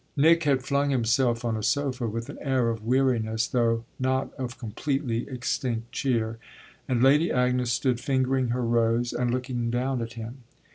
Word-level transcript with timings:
Nick 0.17 0.45
had 0.45 0.63
flung 0.63 0.89
himself 0.89 1.45
on 1.45 1.55
a 1.55 1.61
sofa 1.61 2.07
with 2.07 2.27
an 2.27 2.39
air 2.41 2.69
of 2.71 2.83
weariness, 2.83 3.45
though 3.47 3.83
not 3.99 4.33
of 4.33 4.57
completely 4.57 5.29
extinct 5.29 5.91
cheer; 5.91 6.39
and 6.87 7.03
Lady 7.03 7.31
Agnes 7.31 7.71
stood 7.71 7.99
fingering 7.99 8.47
her 8.47 8.65
rose 8.65 9.13
and 9.13 9.29
looking 9.29 9.69
down 9.69 10.01
at 10.01 10.13
him. 10.13 10.37